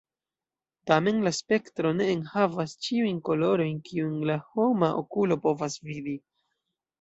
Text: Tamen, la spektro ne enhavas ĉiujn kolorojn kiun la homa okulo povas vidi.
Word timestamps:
Tamen, 0.91 1.19
la 1.27 1.31
spektro 1.39 1.91
ne 1.97 2.07
enhavas 2.13 2.73
ĉiujn 2.87 3.19
kolorojn 3.29 3.77
kiun 3.91 4.17
la 4.31 4.39
homa 4.55 4.91
okulo 5.03 5.39
povas 5.45 5.77
vidi. 5.93 6.17